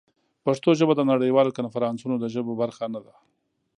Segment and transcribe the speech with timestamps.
[0.45, 3.13] پښتو ژبه د نړیوالو کنفرانسونو د ژبو برخه نه ده.